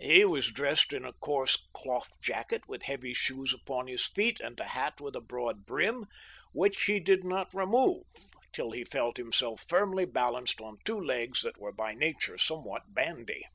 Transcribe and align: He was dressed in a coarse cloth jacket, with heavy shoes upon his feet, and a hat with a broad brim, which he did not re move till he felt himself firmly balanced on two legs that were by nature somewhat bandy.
He 0.00 0.24
was 0.24 0.50
dressed 0.50 0.92
in 0.92 1.04
a 1.04 1.12
coarse 1.12 1.56
cloth 1.72 2.10
jacket, 2.20 2.66
with 2.66 2.82
heavy 2.82 3.14
shoes 3.14 3.54
upon 3.54 3.86
his 3.86 4.04
feet, 4.08 4.40
and 4.40 4.58
a 4.58 4.64
hat 4.64 5.00
with 5.00 5.14
a 5.14 5.20
broad 5.20 5.66
brim, 5.66 6.06
which 6.52 6.86
he 6.86 6.98
did 6.98 7.22
not 7.22 7.54
re 7.54 7.64
move 7.64 8.02
till 8.52 8.72
he 8.72 8.82
felt 8.82 9.18
himself 9.18 9.64
firmly 9.68 10.04
balanced 10.04 10.60
on 10.60 10.78
two 10.84 11.00
legs 11.00 11.42
that 11.42 11.58
were 11.58 11.70
by 11.70 11.94
nature 11.94 12.36
somewhat 12.36 12.92
bandy. 12.92 13.46